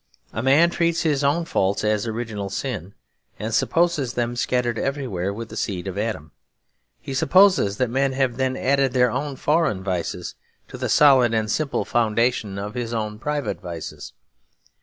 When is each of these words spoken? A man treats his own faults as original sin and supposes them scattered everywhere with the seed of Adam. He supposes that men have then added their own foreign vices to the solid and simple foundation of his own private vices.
A 0.33 0.41
man 0.41 0.71
treats 0.71 1.03
his 1.03 1.23
own 1.23 1.45
faults 1.45 1.83
as 1.83 2.07
original 2.07 2.49
sin 2.49 2.95
and 3.37 3.53
supposes 3.53 4.13
them 4.13 4.35
scattered 4.35 4.79
everywhere 4.79 5.31
with 5.31 5.49
the 5.49 5.55
seed 5.55 5.85
of 5.87 5.95
Adam. 5.95 6.31
He 6.99 7.13
supposes 7.13 7.77
that 7.77 7.87
men 7.87 8.13
have 8.13 8.37
then 8.37 8.57
added 8.57 8.93
their 8.93 9.11
own 9.11 9.35
foreign 9.35 9.83
vices 9.83 10.33
to 10.69 10.79
the 10.79 10.89
solid 10.89 11.35
and 11.35 11.51
simple 11.51 11.85
foundation 11.85 12.57
of 12.57 12.73
his 12.73 12.95
own 12.95 13.19
private 13.19 13.61
vices. 13.61 14.13